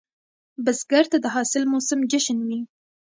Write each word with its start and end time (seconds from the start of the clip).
بزګر 0.63 1.05
ته 1.11 1.17
د 1.21 1.25
حاصل 1.35 1.63
موسم 1.71 1.99
جشن 2.11 2.37
وي 2.47 2.59